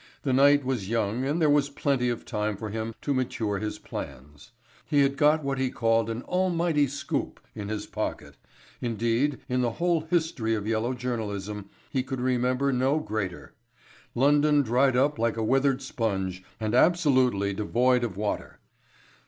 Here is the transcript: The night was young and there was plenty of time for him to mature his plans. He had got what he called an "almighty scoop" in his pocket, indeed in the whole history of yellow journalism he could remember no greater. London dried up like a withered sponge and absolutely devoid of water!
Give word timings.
The 0.23 0.33
night 0.33 0.65
was 0.65 0.89
young 0.89 1.25
and 1.25 1.39
there 1.39 1.47
was 1.51 1.69
plenty 1.69 2.09
of 2.09 2.25
time 2.25 2.57
for 2.57 2.71
him 2.71 2.95
to 3.03 3.13
mature 3.13 3.59
his 3.59 3.77
plans. 3.77 4.51
He 4.83 5.01
had 5.03 5.15
got 5.15 5.43
what 5.43 5.59
he 5.59 5.69
called 5.69 6.09
an 6.09 6.23
"almighty 6.23 6.87
scoop" 6.87 7.39
in 7.53 7.69
his 7.69 7.85
pocket, 7.85 8.33
indeed 8.81 9.41
in 9.47 9.61
the 9.61 9.73
whole 9.73 10.07
history 10.09 10.55
of 10.55 10.65
yellow 10.65 10.95
journalism 10.95 11.69
he 11.91 12.01
could 12.01 12.19
remember 12.19 12.73
no 12.73 12.97
greater. 12.97 13.53
London 14.15 14.63
dried 14.63 14.97
up 14.97 15.19
like 15.19 15.37
a 15.37 15.43
withered 15.43 15.83
sponge 15.83 16.43
and 16.59 16.73
absolutely 16.73 17.53
devoid 17.53 18.03
of 18.03 18.17
water! 18.17 18.57